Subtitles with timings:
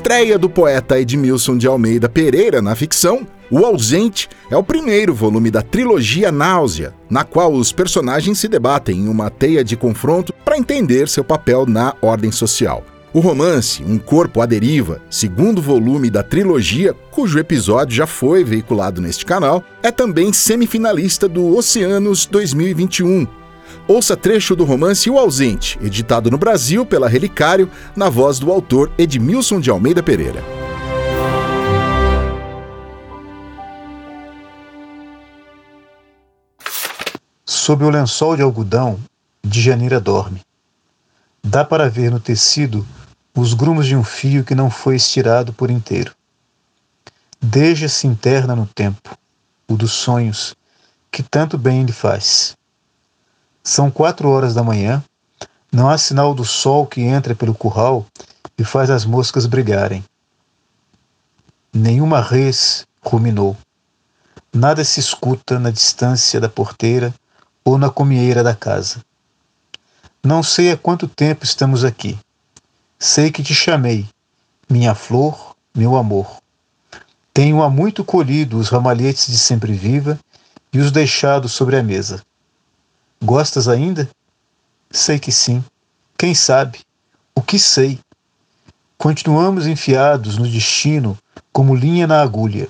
[0.00, 5.50] estreia do poeta Edmilson de Almeida Pereira na ficção, O Ausente é o primeiro volume
[5.50, 10.56] da trilogia Náusea, na qual os personagens se debatem em uma teia de confronto para
[10.56, 12.82] entender seu papel na ordem social.
[13.12, 19.02] O romance Um Corpo à Deriva, segundo volume da trilogia, cujo episódio já foi veiculado
[19.02, 23.39] neste canal, é também semifinalista do Oceanos 2021.
[23.88, 28.90] Ouça trecho do romance O Ausente, editado no Brasil pela Relicário, na voz do autor
[28.96, 30.42] Edmilson de Almeida Pereira.
[37.44, 38.98] Sob o lençol de algodão,
[39.42, 40.40] de Janeira dorme.
[41.42, 42.86] Dá para ver no tecido
[43.34, 46.12] os grumos de um fio que não foi estirado por inteiro.
[47.40, 49.16] Deja-se interna no tempo,
[49.68, 50.54] o dos sonhos,
[51.10, 52.54] que tanto bem lhe faz.
[53.62, 55.02] São quatro horas da manhã,
[55.70, 58.06] não há sinal do sol que entra pelo curral
[58.58, 60.04] e faz as moscas brigarem.
[61.72, 63.56] Nenhuma res ruminou.
[64.52, 67.14] Nada se escuta na distância da porteira
[67.64, 69.04] ou na comieira da casa.
[70.22, 72.18] Não sei há quanto tempo estamos aqui.
[72.98, 74.08] Sei que te chamei,
[74.68, 76.40] minha flor, meu amor.
[77.32, 80.18] Tenho há muito colhido os ramalhetes de sempre viva
[80.72, 82.22] e os deixado sobre a mesa.
[83.22, 84.08] Gostas ainda?
[84.90, 85.62] Sei que sim.
[86.16, 86.80] Quem sabe?
[87.34, 88.00] O que sei?
[88.96, 91.16] Continuamos enfiados no destino
[91.52, 92.68] como linha na agulha,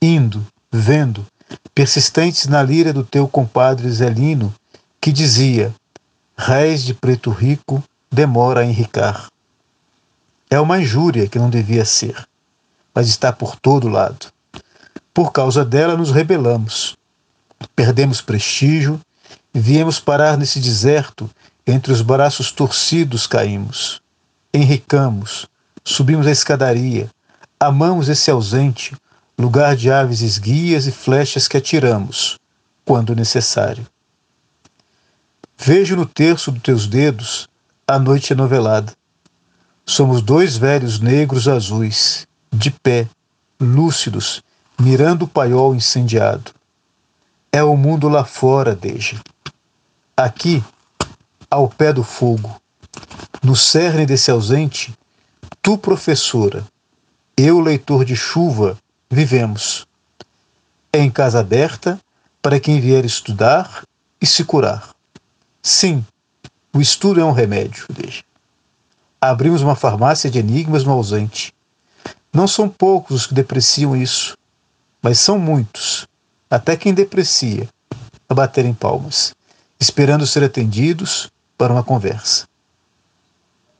[0.00, 1.26] indo, vendo,
[1.74, 4.54] persistentes na lira do teu compadre Zelino,
[5.00, 5.74] que dizia:
[6.36, 9.28] Réis de preto rico demora a enricar.
[10.50, 12.26] É uma injúria que não devia ser,
[12.94, 14.26] mas está por todo lado.
[15.14, 16.96] Por causa dela nos rebelamos.
[17.76, 19.00] Perdemos prestígio
[19.52, 21.30] viemos parar nesse deserto,
[21.66, 24.00] entre os braços torcidos caímos.
[24.52, 25.46] Enricamos,
[25.84, 27.08] subimos a escadaria,
[27.58, 28.96] amamos esse ausente,
[29.38, 32.38] lugar de aves esguias e flechas que atiramos,
[32.84, 33.86] quando necessário.
[35.56, 37.48] Vejo no terço dos teus dedos
[37.86, 38.92] a noite novelada.
[39.86, 43.08] Somos dois velhos negros azuis, de pé,
[43.60, 44.42] lúcidos,
[44.78, 46.52] mirando o paiol incendiado.
[47.52, 49.20] É o mundo lá fora, Deja.
[50.16, 50.62] Aqui,
[51.50, 52.60] ao pé do fogo,
[53.42, 54.94] no cerne desse ausente,
[55.60, 56.64] tu, professora,
[57.36, 58.78] eu, leitor de chuva,
[59.10, 59.86] vivemos.
[60.92, 62.00] É em casa aberta
[62.40, 63.84] para quem vier estudar
[64.20, 64.90] e se curar.
[65.62, 66.04] Sim,
[66.72, 68.22] o estudo é um remédio, Deja
[69.22, 71.54] abrimos uma farmácia de enigmas no ausente.
[72.32, 74.36] Não são poucos os que depreciam isso,
[75.00, 76.08] mas são muitos,
[76.50, 77.68] até quem deprecia,
[78.28, 79.32] a baterem palmas,
[79.82, 81.28] esperando ser atendidos
[81.58, 82.46] para uma conversa.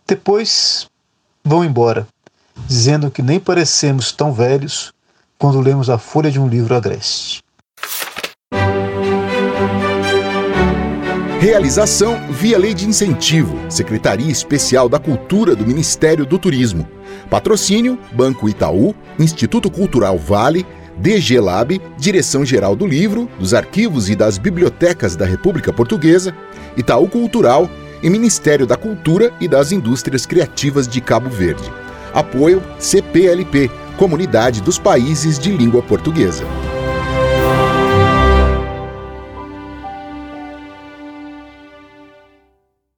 [0.04, 0.88] Depois
[1.44, 2.08] vão embora,
[2.66, 4.92] dizendo que nem parecemos tão velhos
[5.38, 7.40] quando lemos a folha de um livro agreste.
[11.40, 16.88] Realização via Lei de Incentivo, Secretaria Especial da Cultura do Ministério do Turismo.
[17.30, 20.66] Patrocínio: Banco Itaú, Instituto Cultural Vale,
[20.96, 26.34] DG Lab, Direção-Geral do Livro, dos Arquivos e das Bibliotecas da República Portuguesa,
[26.76, 27.68] Itaú Cultural
[28.02, 31.70] e Ministério da Cultura e das Indústrias Criativas de Cabo Verde.
[32.12, 36.44] Apoio CPLP, Comunidade dos Países de Língua Portuguesa.